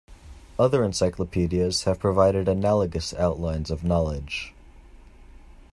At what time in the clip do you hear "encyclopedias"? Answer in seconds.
0.83-1.83